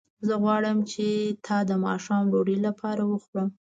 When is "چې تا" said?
0.91-1.57